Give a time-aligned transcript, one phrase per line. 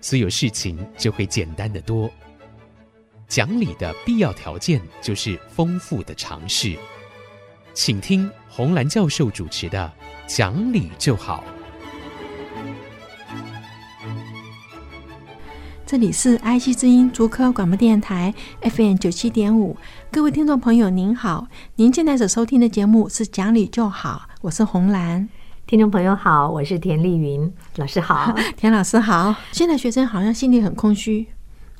[0.00, 2.10] 所有事情就会简单得多。
[3.26, 6.76] 讲理的必要条件就是丰富的常识。
[7.74, 9.92] 请听红兰教授主持的
[10.36, 11.44] 《讲理就好》。
[15.86, 19.74] 这里是 IC 之音竹科广播电台 FM 九七点五，
[20.10, 25.28] 各位听众朋友您好，您现在所收听的节目是《讲理就好》，我是红兰。
[25.68, 29.34] 听众朋友好，我是田丽云老师好， 田老师好。
[29.52, 31.26] 现在学生好像心里很空虚，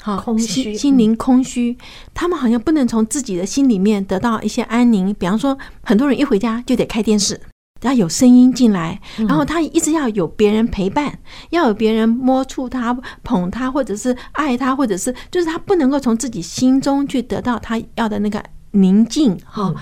[0.02, 1.74] 好空虚，心心灵空虚，
[2.12, 5.14] 他们好像不能从自己的心里面得到一些安宁。
[5.14, 7.40] 比方说，很多人一回家就得开电视，
[7.80, 12.92] 要有声音进来，然后他一直要有别人陪伴，要有别人摸触他、
[13.24, 19.74] 捧他，或者是爱他，或者是就是他不能够从自己心中去得到他要的那个宁静，哈。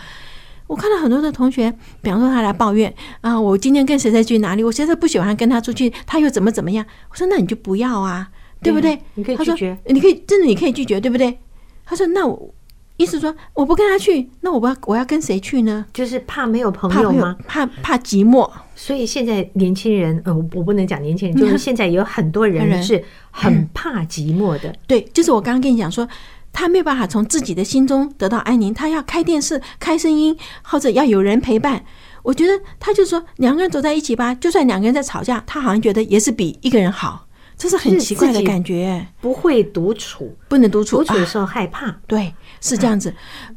[0.66, 1.72] 我看到很多的同学，
[2.02, 6.84] 比方说他来抱怨啊，我今天跟谁谁去哪里，我现在不喜欢跟他出去，他又怎么怎么样？
[7.10, 8.28] 我说那你就不要啊，
[8.62, 8.98] 对不对？
[9.14, 11.38] 你可以拒绝，你可以真的你可以拒绝，对不对？
[11.84, 12.52] 他说那我
[12.96, 15.86] 意思说我不跟他去，那我不要我要跟谁去呢？
[15.92, 17.36] 就是怕没有朋友吗？
[17.46, 18.50] 怕怕寂寞。
[18.74, 24.74] 所以现在年轻人，呃，我不能讲年轻人， 就是现在有很多人 是很怕寂寞的。
[24.86, 26.06] 对，就是我刚刚跟你讲说。
[26.56, 31.84] 他没有办法从自己的心中得到安宁，他要开电视、开声音，或者要有人陪伴。
[32.22, 37.26] 我觉得他就说两个人走在一起吧，就算两个人在吵架，他好像觉得也是比一个人好。
[37.58, 39.06] 这是很奇怪的感觉。
[39.20, 41.88] 不会独处，不能独处，独处的时候害怕。
[41.88, 43.14] 啊、对，是这样子。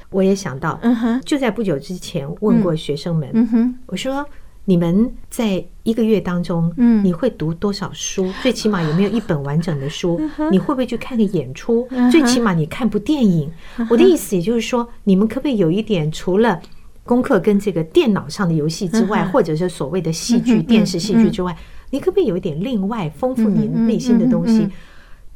[0.10, 4.26] 我也想到，嗯哼，就在不久之前问过学生们，嗯哼，我说。
[4.70, 8.32] 你们在一个月当中，嗯，你会读多少书？
[8.44, 10.22] 最起码有没有一本完整的书？
[10.52, 11.88] 你会不会去看个演出？
[12.12, 13.52] 最起码你看部电影。
[13.90, 16.62] 我的意思也就是说，你们可不可以有一点除了
[17.04, 21.58] 功课跟这个电脑上的游戏之外，或者是所谓的戏剧、电视戏剧之外，
[21.90, 24.70] 你可不可以有一点另外丰富你内心的东西？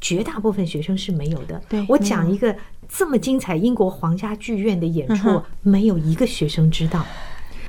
[0.00, 1.60] 绝大部分学生是没有的。
[1.88, 2.54] 我讲一个
[2.88, 7.04] 这么精彩英国皇家剧院的演出，没有一个学生知道。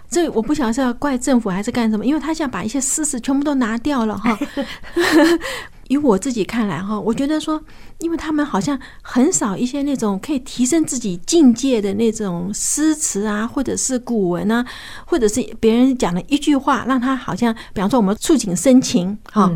[0.09, 4.37] 这我不晓得是要怪政府还是干什么，因为他现在把一些事实全部都拿掉了哈。
[5.87, 7.63] 以我自己看来哈，我觉得说，
[7.99, 14.65] 因为他们好像很少一些那种可以提升自己境界的那种诗词啊，或者是古文啊，
[15.05, 19.47] 或者是别人讲的一句话，让他好像，比方说我们触景生情哈。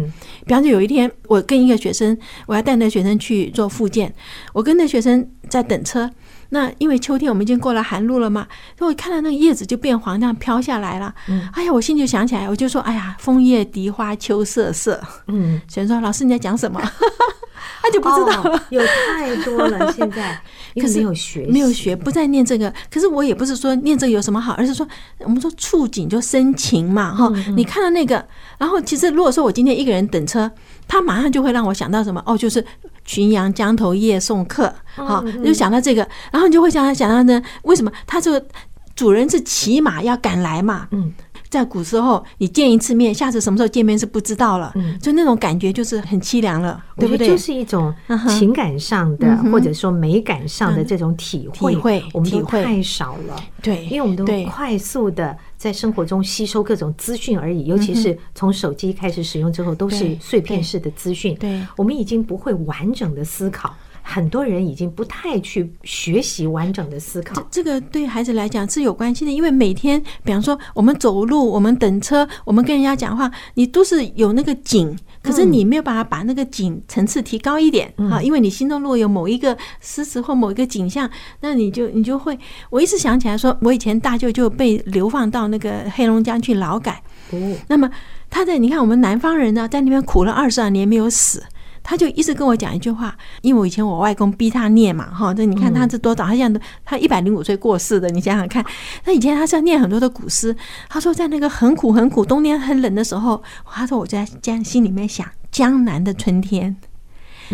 [0.45, 4.13] 比方说有一天，我跟一个学生，我要带那学生去做复健，
[4.53, 6.07] 我跟那学生在等车。
[6.49, 11.13] 那因为秋天我们已经过了寒露了嘛，所以我看到那个叶子就变黄，那样飘下来了。
[11.27, 14.99] 嗯，哎呀，我心里就想起来，我就说，哎呀，枫叶荻花秋瑟瑟。
[15.27, 16.81] 嗯，学生说老师你在讲什么？
[17.81, 19.91] 他就不知道了，有太多了。
[19.93, 20.37] 现在
[20.75, 22.71] 可是没有学，没有学，不再念这个。
[22.91, 24.85] 可是我也不是说念这个有什么好，而是说
[25.19, 27.31] 我们说触景就生情嘛，哈。
[27.55, 28.23] 你看到那个，
[28.57, 30.51] 然后其实如果说我今天一个人等车。
[30.91, 32.65] 他马上就会让我想到什么哦，就是
[33.09, 37.91] 浔阳江头夜送客，好，就想到这个，然后你就会想到想到呢，为什么？
[38.05, 38.45] 他这个
[38.95, 40.87] 主人是骑马要赶来嘛？
[40.91, 41.11] 嗯，
[41.49, 47.29] 在古时候，你见一次面，下次什么时候见面是不知道了，嗯，就那种感觉就是很凄凉了，对不对？
[47.29, 47.91] 就是一种
[48.27, 55.35] 情感上的或者说美感上的这种体会，体会我们都太少了，对，因为我们都快速的。
[55.59, 61.35] 在生活中吸收各种资讯而已，尤其是从手机开始使用之后，都是碎片式的资讯。
[61.35, 63.75] 对，我们已经不会完整的思考，
[64.09, 67.39] 很多人已经不太去学习完整的思考。
[67.51, 74.97] 这个对孩子来讲是有关系的，因为每天，比方说我们走路，我们等车，我们跟人家讲话，你都是有那个景。
[75.21, 81.07] 可是你没有办法把那个景层次提高一点啊，因为你心中如果有某一个诗词或某一个景象，
[81.41, 82.39] 那你就你就会。
[82.69, 87.03] 我一直想起来说，我以前大舅就被流放到那个黑龙江去劳改。
[87.67, 87.87] 那么
[88.29, 91.43] 他在你看我们南方人呢，在那边苦了二十二年没有死。
[91.83, 98.63] 他就一直跟我讲一句话，因为我以前我外公逼他念嘛，哈，这你看他是多早，他现在他一百零五岁过世的，你想想看，
[99.03, 100.55] 他以前他是要念很多的古诗，
[100.87, 106.75] 他说在那个很苦很苦，冬天很冷的时候，他说我在江心里面想江南的春天，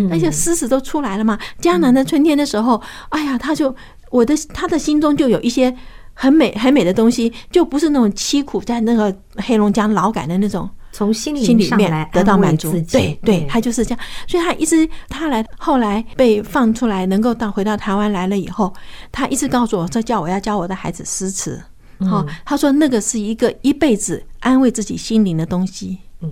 [0.10, 3.76] 那些诗词都出来了嘛，江南的春天的时候，哎呀，他就
[4.10, 5.76] 我的他的心中就有一些
[6.14, 10.70] 很美很美的东西，就不是那种凄苦在那个黑龙江劳改的那种。
[10.96, 12.72] 从心心里面得到满足。
[12.90, 14.00] 对对，他就是这样。
[14.30, 18.74] 所以他一直他来后来被放出来，能够到回到台湾来了以后，
[19.12, 21.62] 他一直告诉我说，叫我要教我的孩子诗词。
[22.00, 25.98] 好，他说那个是一个一辈子安慰自己心灵的东西。
[26.22, 26.32] 嗯，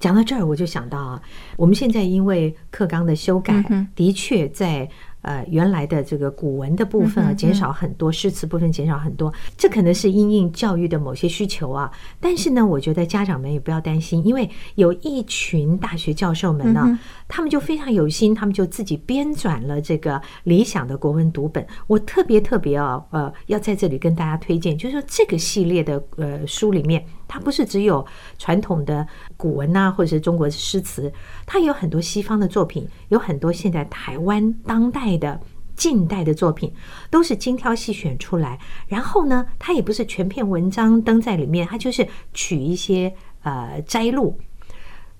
[0.00, 1.20] 讲到这儿，我就想到啊，
[1.58, 3.62] 我们现在因为课纲的修改，
[3.94, 4.88] 的确在。
[5.28, 11.92] 呃，原来的这个古文的部分啊，减少很多，诗词部分减少很多，这可能是因应教育的某些需求啊。
[12.18, 16.98] 但是呢，我觉得家长们也不要担心，因为有一群大学教授们呢，
[17.28, 21.66] 他们就非常有心，他们就自己编纂了这个理想的国文读本。
[21.86, 27.04] 我特别特别啊，呃，要在这里跟大家推荐，就是说这个系列的呃书里面。
[27.28, 28.04] 它不是只有
[28.38, 31.12] 传统的古文呐，或者是中国的诗词，
[31.46, 35.38] 它有很多西方的作品，有很多现在台湾当代的
[35.76, 36.72] 近代的作品，
[37.10, 38.58] 都是精挑细选出来。
[38.88, 44.36] 然后呢，它也不是全篇文章登在里面，它就是取一些呃摘录。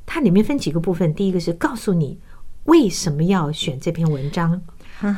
[0.04, 2.18] 它里面分几个部分，第一个是告诉你
[2.64, 4.60] 为什么要选这篇文章，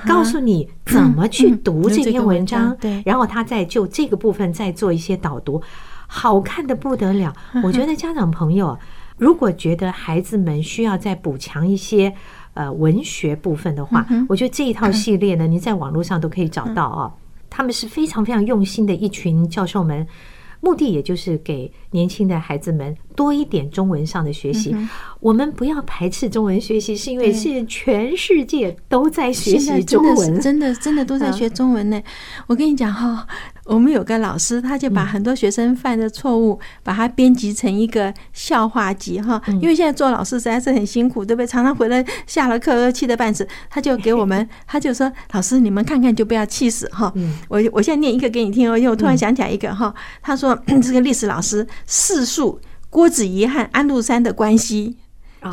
[0.05, 5.63] 告诉你怎么去读这篇文章，对，然后他再就这个部分再做一些导读。
[6.13, 8.77] 好看的不得了，我觉得家长朋友
[9.17, 12.13] 如果觉得孩子们需要再补强一些
[12.55, 17.15] 呃文学部分的话，我觉得这一套系列呢， 您在网络上都可以找到啊。
[17.49, 20.05] 他们是非常非常用心的一群教授们，
[20.61, 24.75] 目的也就是给年轻的孩子们多一点中文上的学习。
[25.21, 32.01] 我们不要排斥中文学习，是因为现在全世界都在学习中文，真的真的都在学中文呢。
[32.47, 33.27] 我跟你讲哈。
[33.67, 39.41] 我们有个老师，他就把很多学生犯的错误，把它编辑成一个笑话集哈。
[39.47, 41.47] 因为现在做老师实在是很辛苦，对不对？
[41.47, 47.13] 常常回来下了课气得半死，他就给我们， 他就说：“老师，你们看看就不要气死哈。”
[47.49, 49.95] 我我现在念一个给你听哦，因为我突然想起来一个哈。
[50.21, 52.59] 他说：“这个历史老师叙述
[52.91, 54.99] 郭子仪和安禄山的关系。”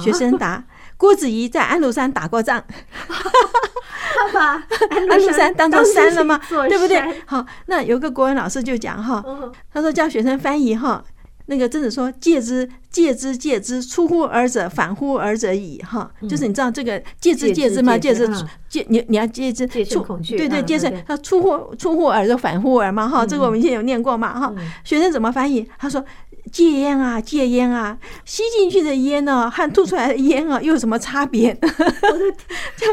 [0.03, 0.65] 学生答。
[0.97, 2.61] 郭子仪在安禄山打过仗，
[3.07, 4.53] 他把
[4.89, 6.41] 安禄山当做山了吗？
[6.67, 7.21] 对不对？
[7.27, 9.23] 好，那有个国文老师就讲哈，
[9.71, 11.03] 他说叫学生翻译哈，
[11.45, 17.95] 那个曾子说戒之戒之戒之，出乎尔者，反乎尔者矣哈，就是你知道这个戒之戒之吗？
[17.95, 18.27] 戒之
[18.67, 20.03] 戒你你要戒之出
[20.35, 24.51] 对对戒之他出乎出乎尔者反乎尔嘛哈，这个我们以前有念过嘛哈，
[24.83, 25.69] 学生怎么翻译？
[25.77, 26.03] 他说。
[26.51, 31.49] 戒烟啊，戒烟啊，吸进去的烟呢，和吐出来的烟啊，又有什么差别？
[31.61, 32.31] 我的
[32.75, 32.89] 天，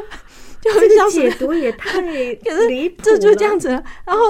[0.63, 3.03] 就就这个解读也太离谱了。
[3.03, 3.69] 这就这样子。
[3.69, 4.23] 然后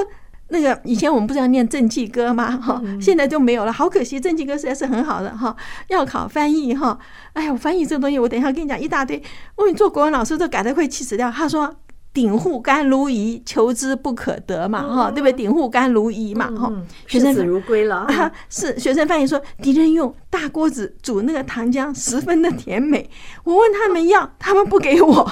[0.48, 2.50] 那个以前我们不是要念正气歌吗？
[2.56, 4.20] 哈，现在就没有了，好可惜。
[4.20, 5.54] 正气歌实在是很好的哈，
[5.88, 6.98] 要考翻译哈。
[7.32, 9.22] 哎呀，我翻译这个东西，我等一下跟你讲一大堆。
[9.56, 11.30] 我你做国文老师都改的快气死掉。
[11.30, 11.76] 他说。
[12.14, 15.32] 鼎户甘如饴，求之不可得嘛，哈，对不对？
[15.32, 16.72] 鼎户甘如饴嘛，哈，
[17.08, 18.32] 学生死如归了啊。
[18.48, 23.10] 是学生翻译说，敌人用大锅子煮那个糖浆，十分的甜美。
[23.42, 25.28] 我问他们要，他们不给我。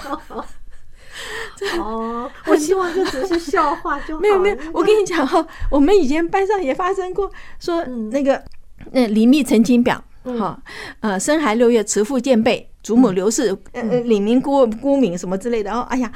[1.79, 4.21] 哦，我希望这只是笑话就好。
[4.21, 7.31] 没有没有，我跟你讲哈，我们以前班上也发生过，
[7.61, 8.43] 说那个
[8.91, 10.59] 那李密陈情表，哈，
[11.01, 12.69] 呃，生孩六月，慈父见背。
[12.83, 16.11] 祖母刘氏，呃呃，李明孤孤名什么之类的哦，哎呀，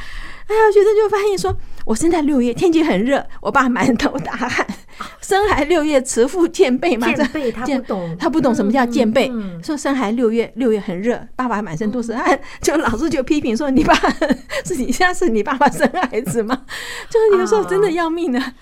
[0.48, 4.66] 哎呀，学生就发现说，我生在六月，天气很热，我爸满头大汗。
[5.20, 9.30] 生孩六月，慈父见背嘛，见备他不懂，他不懂什么叫见备。
[9.62, 13.94] 说生孩六月，六月很热，爸爸满身都是汗，就老师就批评说，你爸
[14.64, 16.62] 是你现在是你爸爸生孩子吗？
[17.08, 18.40] 就是有时候真的要命的。
[18.40, 18.52] 啊，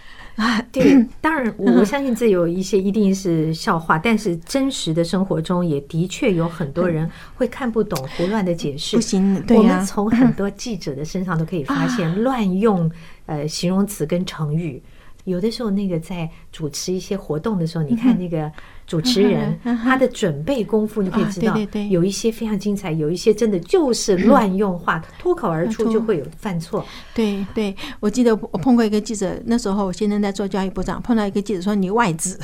[0.72, 8.96] 对， 当然，我相信这有一些一定是笑话，但是真实的生活中也的确有很多人会看不懂、胡乱的解释。
[8.96, 9.42] 不行。
[9.50, 12.90] 我们从很多记者的身上都可以发现乱用
[13.26, 14.82] 呃形容词跟成语。
[15.24, 18.48] 有的时候，那个在主持一些活动的时候，你看那个
[18.86, 21.56] 主持人他的准备功夫，你可以知道，
[21.90, 26.86] 有一些非常精彩，有一些真的就是乱用话，脱口而出就会有犯错。
[27.12, 32.38] 对对，我记得我碰过一个记者，那时候我先生在做教育部长，碰到一个记者说你外资，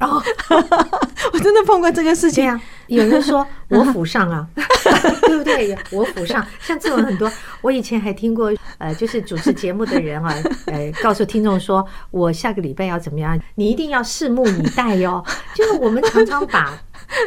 [0.00, 0.22] 哦，
[1.32, 2.44] 我真的碰过这个事情。
[2.88, 4.46] 有人说我府上啊，
[5.26, 5.74] 对不对？
[5.90, 7.32] 我府上，像这种很多。
[7.62, 10.34] 我以前还听过，呃，就是主持节目的人啊，
[10.66, 15.24] 呃，告诉听众说，我下个礼拜要怎么样，你一定要拭目以待哟。
[15.54, 16.78] 就是我们常常把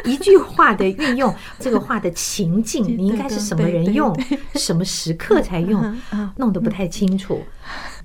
[0.04, 4.14] 一句话的运用，这个话的情境，你应该是什么人用，
[4.54, 5.96] 什么时刻才用，
[6.36, 7.42] 弄得不太清楚。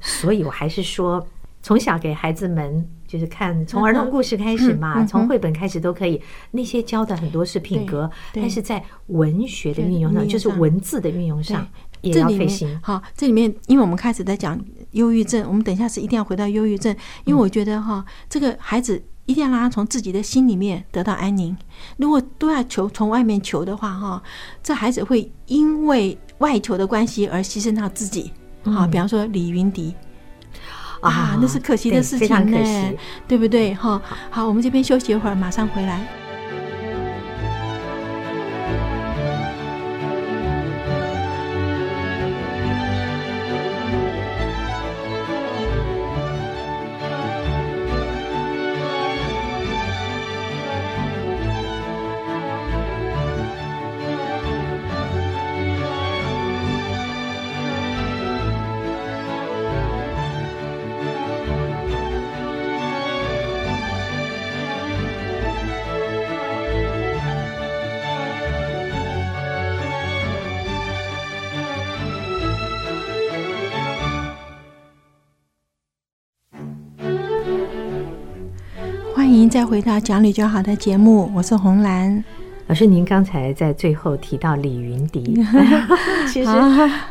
[0.02, 1.26] 所以我还是说，
[1.62, 2.88] 从小给孩子们。
[3.06, 6.20] 就是看从儿童故事开始嘛，从绘本开始都可以。
[6.50, 11.68] 那些教的很多是品格，但是在文学的运用上，就是文字的运用上
[12.04, 12.80] 也要费心。
[12.84, 14.60] 好，这里面因为我们开始在讲
[14.92, 16.96] 忧郁症，我们等一下是一定要回到忧郁症，
[17.26, 21.56] 因为我觉得哈，这个孩子一定要让他从自己的心里面得到安宁。
[21.98, 24.22] 如果都要求从外面求的话，哈，
[24.62, 28.32] 这孩子会因为外求的关系而牺牲到自己。
[28.64, 29.96] 好，比方说李云迪
[31.02, 32.98] 啊，那是可惜的事情呢，对，
[33.30, 33.74] 对不对？
[33.74, 36.23] 哈，好，我们这边休息一会儿，马上回来。
[79.54, 82.24] 再回到讲理就好的节目，我是红兰
[82.66, 82.88] 老师。
[82.88, 85.22] 您刚才在最后提到李云迪，
[86.28, 86.50] 其实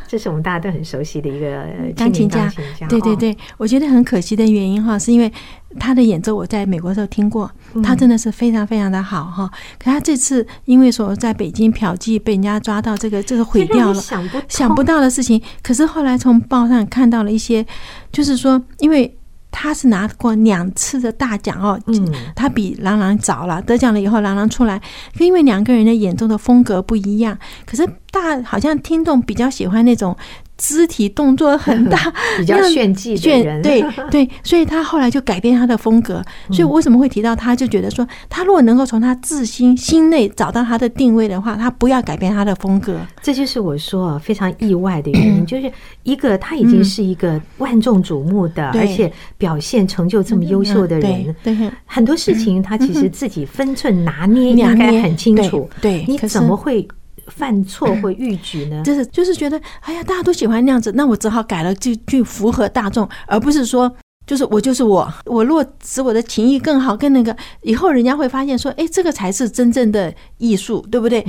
[0.05, 2.51] 这是我们大家都很熟悉的一个钢琴家。
[2.89, 5.31] 对对对，我觉得很可惜的原因哈，是因为
[5.79, 7.49] 他的演奏我在美国的时候听过，
[7.81, 9.49] 他真的是非常非常的好哈。
[9.79, 15.41] 可他这次因为说在北京嫖妓被人家抓到，这个这个毁掉了，想不想不到的事情。
[15.61, 17.65] 可是后来从报上看到了一些，
[18.11, 19.17] 就是说因为。
[19.53, 24.81] 他是拿过两次的大奖哦，嗯，他比郎朗早了，得奖了以后，郎朗出来，
[25.19, 30.17] 因为两个人的演奏的风格不一样，可是大好像听众比较喜欢那种。
[30.57, 36.23] 肢体动作很大， 比较炫技的人，对 对，所以他后来就改变他的风格。
[36.51, 42.99] 所以我为什么会提到他，就觉得说，他如果能够从他自心心内找到他的定位的话，他不要改变他的风格。
[43.21, 45.71] 这就是我说非常意外的原因，就是
[46.03, 51.55] 一个他已经是一个万众瞩目的，而且表现成就这么优秀的人，对
[51.85, 55.69] 很多事情他其实自己分寸拿捏应该很清楚。
[55.81, 56.87] 对，你怎么会？
[57.27, 58.81] 犯错或逾矩呢？
[58.85, 63.93] 就是就是觉得，哎呀，大家都喜欢那样子，那我只好改了，就去符合大众，而不是说。
[64.25, 65.13] 就是我，就是我。
[65.25, 71.21] 我若使我的情谊更好，更那个，以后人家会发现说，哎，这个才是真正的艺术，对不对？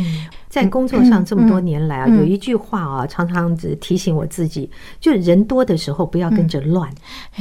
[0.55, 4.71] 在工作上这么多年来啊，有一句话啊，常常提醒我自己，
[5.01, 6.89] 就人多的时候不要跟着乱，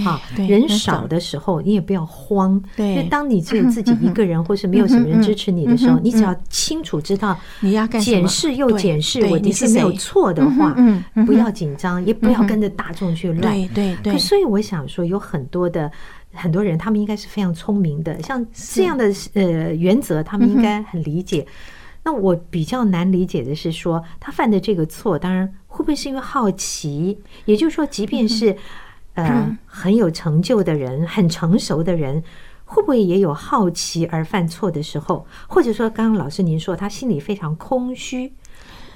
[0.03, 2.59] 啊，人少的时候你也不要慌。
[2.75, 10.75] 对，就当你只有自己一个人，或是没有什么人支持你的时候，你只要清楚知道你要检视又检视，我的确没有错的话，
[11.27, 13.53] 不要紧张，也不要跟着大众去乱。
[13.53, 14.17] 对对对。
[14.17, 15.43] 所以我想说，有很。
[15.43, 15.91] 很多的
[16.31, 21.45] 很多人，他们应该是非常聪明的，像这样的呃原则，他们应该很理解。
[22.05, 27.17] 那我比较难理解的是说，他犯的这个错，当然会不会是因为好奇？
[27.45, 28.55] 也就是说，即便是
[29.13, 32.21] 呃很有成就的人、很成熟的人，
[32.65, 35.25] 会不会也有好奇而犯错的时候？
[35.47, 38.33] 或者说，刚刚老师您说他心里非常空虚，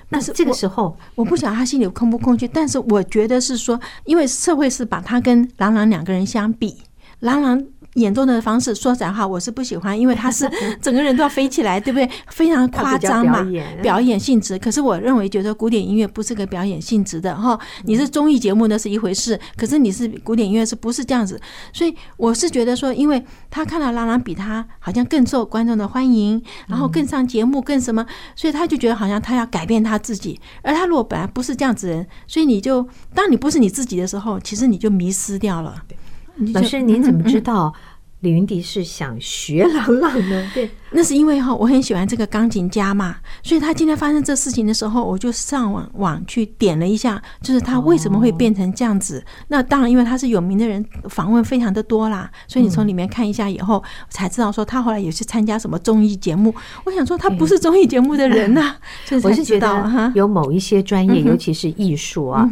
[0.10, 6.76] 那是这个时候，我不晓得他心里空不空虚，但是我觉得是说，因为社会是把他跟郎朗两个人相比，
[7.22, 7.66] 郎朗。
[7.98, 10.50] 演奏的方式，说实在话，我是不喜欢，因为他是
[10.82, 12.10] 整个人都要飞起来，对不对？
[12.28, 13.46] 非常夸张嘛，
[13.82, 14.58] 表演性质。
[14.60, 17.60] 可是我认为，觉得古典音乐不是个表演性质的哈。
[17.86, 21.42] 你是综艺节目那是一回事，可是你是古典音乐是不是这样子？
[21.74, 30.40] 所以我是觉得说，因为他看到郎朗比他好像更受观众的欢迎，然后更上节目，更什么，所以他就觉得好像他要改变他自己。
[30.62, 35.82] 而他如果本来不是这样子人，所以你就当你不是你自己的时候，其实你就迷失掉了。
[36.54, 37.74] 老师，您怎么知道
[38.22, 40.50] 李云迪是想学郎朗呢？
[40.54, 49.24] 对，那是因为哈，我很喜欢这个钢琴家嘛，所以他今天发生这事情的时候，我就上网网去点了一下，就是他为什么会变成这样子。
[49.50, 56.52] 那当然，因为他是有名的人，访问非常的多啦，所以你从里面看一下以后，才知道说他后来也去参加什么综艺节目。
[56.86, 58.76] 我想说，他不是综艺节目的人呐，
[59.22, 62.50] 我是觉得哈，有某一些专业，尤其是艺术啊。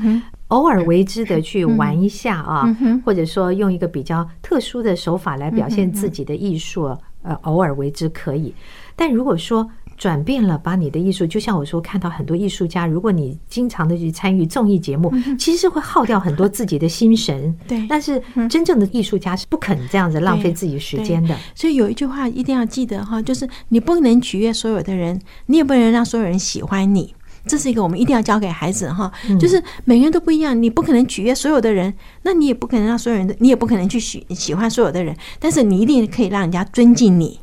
[0.50, 8.54] 偶尔为之的去玩一下啊，或者说用一个比较特殊的手法来表现自己的艺术，呃，偶尔为之可以。
[8.96, 17.58] 但如果说转变了，把你的艺术，就像我说，看到很多艺术家，如果你经常的去参与综艺节目，其实是会耗掉很多自己的心神。
[17.66, 21.36] 对，但是真正的艺术家是不肯这样子浪费自己时间的。
[21.56, 27.16] 所以有一句话一定要记得哈，就是你不能取悦所有的人，你也不能让所有人喜欢你。
[27.48, 37.40] 这是一个我们一定要教给孩子哈，就是每个人都不一样，你不可能取悦所有的人，那你也不可能让所有人的，你也不可能去喜喜欢所有的人，但是你一定可以让人家尊敬你。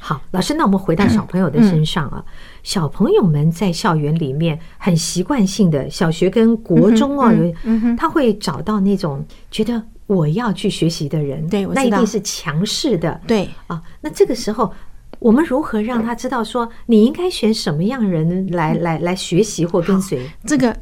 [0.00, 2.24] 好，老师，那我们回到小朋友的身上啊，
[2.62, 7.52] 小朋友们在校园里面很习惯性的，小学跟国中啊，有
[7.96, 13.82] 他会找到那种觉得我要去学习的人，对，那一定是强势的，对啊。
[14.00, 14.72] 那这个时候，
[15.18, 20.28] 我们如何让他知道说，你应该选什么样人来来来学习或跟随？
[20.46, 20.76] 这个。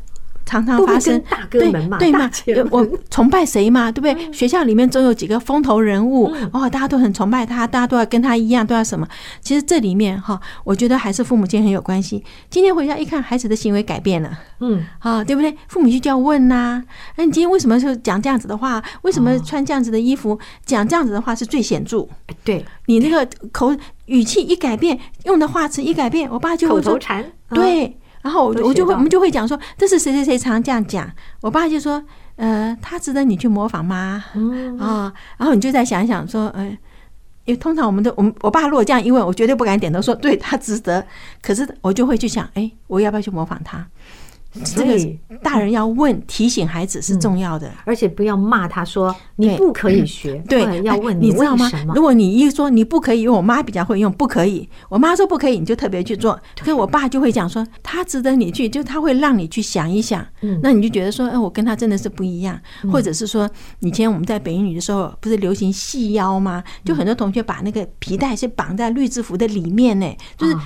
[0.46, 2.30] 常常发生大哥们嘛，对嘛？
[2.70, 3.90] 我崇拜谁嘛？
[3.90, 4.32] 对不对？
[4.32, 9.06] 学校里面总有几个风头人物哦，大家都很崇拜他，大家都要跟他一样，都要什么？
[9.40, 12.22] 其实这里面哈，我觉得还是父母亲很有关系。
[12.48, 15.52] 今天回家一看，孩子的行为改变了，嗯，啊，对不对？
[15.66, 16.80] 父母亲就要问呐，
[17.16, 18.80] 哎，你今天为什么就讲这样子的话？
[19.02, 20.38] 为什么穿这样子的衣服？
[20.64, 22.06] 讲这样子的话是最显著。
[22.44, 23.74] 对，你那个口
[24.04, 26.98] 语气一改变，用的话词一改变，我爸就会口头，
[27.50, 27.96] 对。
[28.26, 31.09] 然后我我就会我们就会讲说，这是谁谁谁常这样讲。
[31.42, 32.02] 我爸就说，
[32.35, 34.25] 呃，他值得你去模仿吗？
[34.35, 36.64] 嗯啊，然后你就再想一想说，呃，
[37.45, 41.06] 因为通常我们都我们我爸如果这样一问，我绝对不敢点头说对他值得。
[41.40, 43.87] 可是我就会去想，哎，我要不要去模仿他？
[44.64, 50.42] 这个大人要问提醒孩子是重要的，而且不要骂他说你不可以学。
[50.48, 51.70] 对，要问你知道吗？
[51.94, 56.38] 如果你一说你不可以，我妈比较会用不可以，我妈说不可以，你就特别去做。
[56.58, 60.26] 可是我爸就会讲说他值得你去，就他会让你去想一想。
[60.62, 62.58] 那你就觉得说，哎，我跟他真的是不一样。
[62.90, 63.48] 或者是说，
[63.80, 66.62] 以前我们在北英女的时候，不是流行细腰吗？
[66.84, 70.56] 就很多同学把那个皮带是绑在绿制服的里面呢，就是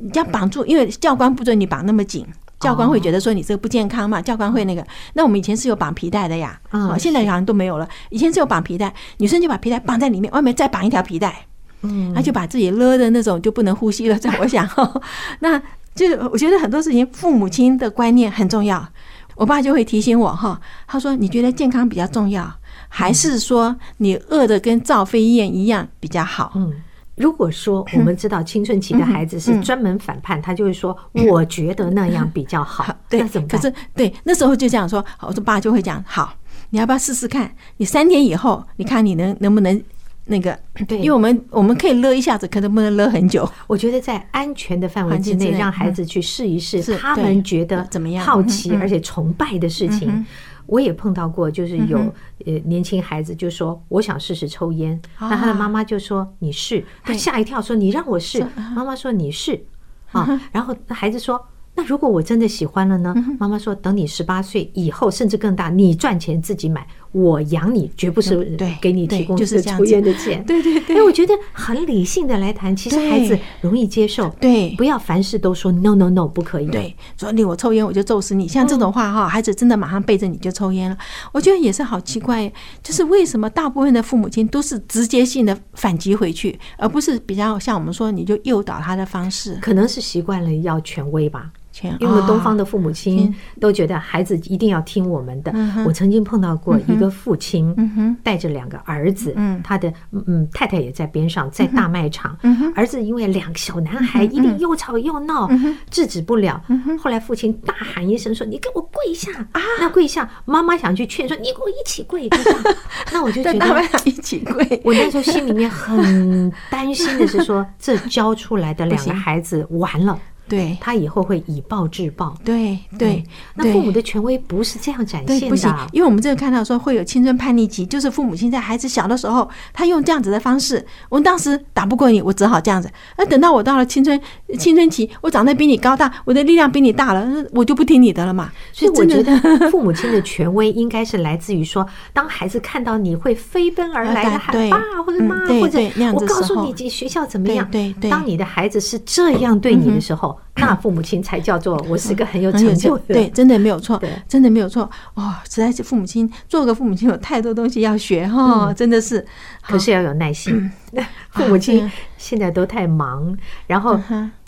[0.00, 2.26] 你要绑住，因为教官不准你绑那么紧。
[2.64, 4.20] 教官会觉得说你这个不健康嘛？
[4.20, 4.84] 教官会那个。
[5.12, 7.88] 那我们以前是有绑皮带的呀，啊，现在好像都没有了。
[8.10, 11.46] 以前是有绑皮带，女生就把皮带绑在里面，外面再绑一条皮带，
[11.82, 14.18] 嗯，那就把自己勒的那种就不能呼吸了。
[14.18, 14.68] 这样我想，
[15.40, 15.60] 那
[15.94, 18.88] 就我觉得很多事情父母亲的观念很重要。
[19.36, 22.50] 我爸就会提醒我哈，他说你觉得健康比较重要，
[22.88, 26.52] 还是说你饿的跟赵飞燕一样比较好？
[26.54, 26.72] 嗯。
[27.16, 30.96] 如果说我们知道青春期的孩子是专门反叛，他就会说
[31.28, 35.04] ：“我觉得那样比较好。”对，可是对那时候就这样说。
[35.16, 36.34] 好，我说爸就会讲：“好，
[36.70, 37.54] 你要不要试试看？
[37.76, 39.80] 你三天以后，你看你能能不能
[40.24, 40.58] 那个？
[40.88, 43.48] 对，因为我们我们可以勒一下子，可能不能勒很久。
[43.68, 48.24] 我觉得在安全的范围之内，让孩子去试一试，他们觉得怎么样？
[48.24, 50.24] 好奇而且崇拜的事情。”
[50.66, 51.98] 我也碰到过，就是有
[52.46, 59.64] 呃年轻孩子就说我想试试抽烟，那他的妈妈就说你试，他吓一跳说你让我试，妈妈说你试。
[60.12, 61.44] 啊，然后那孩子说。
[61.76, 63.12] 那如果我真的喜欢了呢？
[63.36, 70.42] 妈妈说，等你十八岁以后，甚至更大，你赚钱自己买，我养你，绝不是给你提供就是抽烟的钱。
[70.44, 70.96] 对对对。
[70.96, 74.28] 哎，我觉得很理性的来谈，其实孩子容易接受。
[74.40, 76.66] 对，不要凡事都说 no no no 不可以。
[76.66, 80.98] 对，说你我抽烟我就揍死你，像这种话哈，孩子真的马上背着你就抽烟了。
[81.32, 89.56] 我觉得也是好奇怪，就是为什么大部分的父母亲都是直接性的反击回去，而不是比较像我们说你就诱导他的方式？
[89.62, 91.52] 可能是习惯了要权威吧。
[91.98, 95.52] 因为东方的父母亲都觉得孩子一定要听我们的。
[95.86, 102.36] 我曾经碰到过一个父亲，带着两个儿子，他的嗯太太也在边上，在大卖场。
[102.74, 105.50] 儿子因为两个小男孩一定又吵又闹，
[105.90, 106.62] 制止不了。
[107.00, 112.28] 后来父亲大喊一声说：“你给我跪下！”啊那跪下，妈妈想去劝说：“你给我一起跪。”
[113.12, 114.80] 那我就觉得一起跪。
[114.84, 120.18] 我那时候心里面很担心的是说， 这教出来的两个孩子完了。
[120.48, 122.36] 对，他以后会以暴制暴。
[122.44, 125.48] 对对，那父母的权威不是这样展现的。
[125.48, 130.84] 不行，因为我们这个看到说会有青春叛逆期，就是父母亲在孩子小的时候，他用这样子的方式。
[131.08, 132.90] 我们当时打不过你，我只好这样子。
[133.16, 134.20] 那等到我到了青春
[134.58, 138.52] 青春期，我长得比你高大，我的力量比你大了，我就不听你的了嘛。
[138.72, 139.38] 所以我觉得
[139.70, 145.80] 父母亲的权威应该是来自于说，当孩子看到你会飞奔而来的喊爸或者妈，或者
[146.12, 147.66] 我告诉你学校怎么样。
[147.70, 150.33] 对对，当你的孩子是这样对你的时候。
[150.56, 154.88] 那父母亲才叫做我是个很有成就的，对，真的没有错，真的没有错。
[155.14, 159.24] 哦，实在是父母亲做个父母亲有太多东西要学哈，真的是。
[159.62, 160.70] 可是要有耐心。
[161.30, 163.98] 父母亲现在都太忙，然后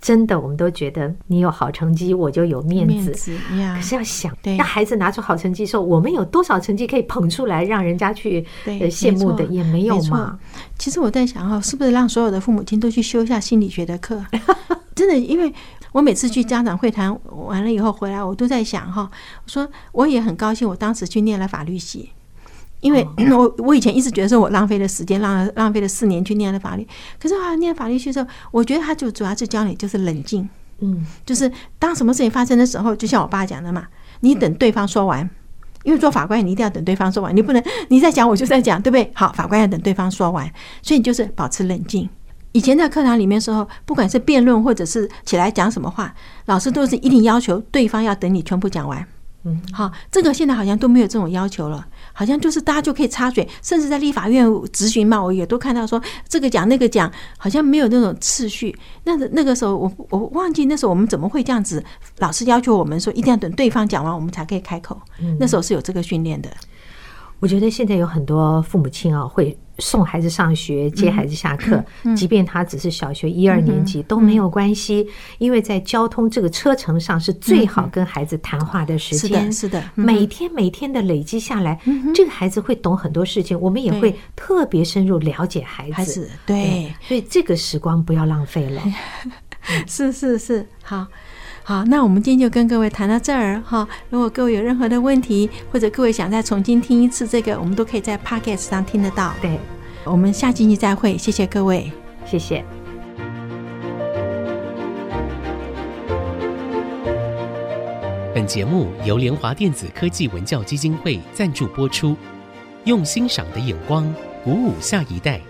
[0.01, 3.11] 真的我们都觉得你有好成绩我就有面子。
[3.11, 10.39] 可是要想，让孩子拿出好成绩的时候，我们有多少成绩可以捧出来让人家去羡慕的也没有嘛。
[10.79, 14.25] 其实我在想哈，是不是让所有的父母亲都去修一下心理学的课？
[14.95, 15.53] 真的，因为。
[15.93, 19.11] 我每次去家长会谈完了以后回来，我都在想哈，
[19.45, 22.11] 我说我也很高兴，我当时去念了法律系，
[22.81, 26.87] 因为 我我以前一直觉得说我浪费了时间，浪浪费了四年去念了法律。
[27.19, 30.49] 可是啊，念法律系的时候，我觉得他就主要是教你就是冷静，
[30.81, 33.87] 嗯，就是当什么事情发生的时候，就像我爸讲的嘛，
[34.21, 35.29] 你等对方说完，
[35.85, 39.11] 因为做法官你一定要等对方说完，你不能你在讲我就在讲，对不对？
[39.15, 40.51] 好，法官要等对方说完，
[40.83, 42.09] 所以你就是保持冷静。
[42.57, 46.15] 以前在课堂里面时候，不管是辩论或者是起来讲什么话，
[46.47, 49.07] 老师都是一定要求对方要等你全部讲完。
[49.45, 58.75] 嗯，好，这个现在好像都没有这种要求了，好像就是大家就可以插嘴，甚至在立法院质询嘛，我也都看到说这个讲那个讲，好像没有那种次序。
[59.05, 61.85] 那那个时候我我忘记那时候我们怎么会这样子，
[62.21, 64.99] 老师要求我们说一定要等对方讲完我们才可以开口，
[65.39, 66.49] 那时候是有这个训练的。
[67.39, 71.85] 我觉得现在有很多父母亲啊，会送孩子上学、接孩子下课，
[72.17, 79.53] 即便他只是小学一二年级都没有关系，因为在交通这个车程上是最好跟孩子谈话的时间。
[79.53, 81.79] 是的，每天每天的累积下来，
[82.15, 86.31] 这个孩子会懂很多事情，我们也会特别深入了解孩子。
[86.47, 88.83] 对，所以这个时光不要浪费了。
[89.87, 91.07] 是是是，好。
[91.69, 93.89] 好，那我们今天就跟各位谈到这儿哈。
[94.09, 99.35] 如果各位有任何的问题，或者各位想再重新听一次这个，我们都可以在 Podcast 上听得到。
[99.43, 99.59] 对，
[100.05, 101.91] 我们下星期再会，谢谢各位，
[102.25, 102.65] 谢谢。
[108.33, 112.17] 本节目由联华电子科技文教基金会赞助播出，
[112.85, 114.07] 用欣赏的眼光
[114.45, 115.41] 鼓舞下一代。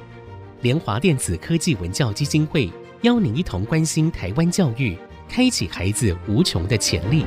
[0.63, 4.97] 联华电子科技文教基金会邀您一同关心台湾教育。
[5.29, 7.25] 开启孩子无穷的潜力。